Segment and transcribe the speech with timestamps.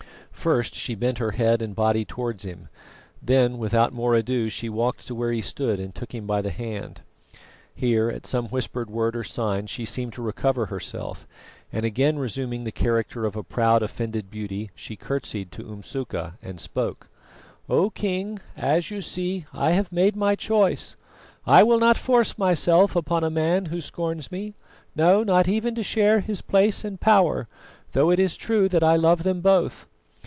[0.31, 2.69] First she bent her head and body towards him,
[3.21, 6.49] then without more ado she walked to where he stood and took him by the
[6.49, 7.01] hand.
[7.75, 11.27] Here, at some whispered word or sign, she seemed to recover herself,
[11.71, 16.59] and again resuming the character of a proud offended beauty, she curtseyed to Umsuka, and
[16.59, 17.07] spoke:
[17.69, 20.95] "O King, as you see, I have made my choice.
[21.45, 24.55] I will not force myself upon a man who scorns me,
[24.95, 27.47] no, not even to share his place and power,
[27.91, 29.85] though it is true that I love them both.